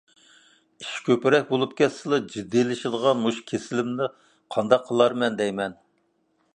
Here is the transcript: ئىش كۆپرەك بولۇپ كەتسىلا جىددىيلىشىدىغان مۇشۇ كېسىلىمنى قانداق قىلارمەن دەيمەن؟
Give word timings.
ئىش 0.83 0.93
كۆپرەك 1.09 1.45
بولۇپ 1.51 1.75
كەتسىلا 1.81 2.19
جىددىيلىشىدىغان 2.37 3.21
مۇشۇ 3.27 3.47
كېسىلىمنى 3.53 4.09
قانداق 4.57 4.91
قىلارمەن 4.91 5.43
دەيمەن؟ 5.45 5.83